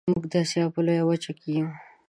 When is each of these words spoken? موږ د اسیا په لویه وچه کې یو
موږ 0.13 0.23
د 0.31 0.33
اسیا 0.43 0.65
په 0.73 0.79
لویه 0.85 1.03
وچه 1.09 1.31
کې 1.39 1.49
یو 1.57 1.67